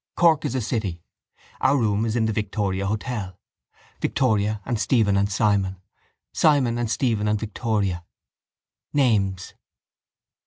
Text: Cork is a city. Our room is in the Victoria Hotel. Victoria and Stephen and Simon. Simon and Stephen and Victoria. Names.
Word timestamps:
Cork 0.15 0.45
is 0.45 0.55
a 0.55 0.61
city. 0.61 1.03
Our 1.59 1.77
room 1.77 2.07
is 2.07 2.15
in 2.15 2.25
the 2.25 2.33
Victoria 2.33 2.87
Hotel. 2.87 3.39
Victoria 4.01 4.59
and 4.65 4.79
Stephen 4.79 5.15
and 5.15 5.31
Simon. 5.31 5.79
Simon 6.33 6.79
and 6.79 6.89
Stephen 6.89 7.27
and 7.27 7.39
Victoria. 7.39 8.03
Names. 8.93 9.53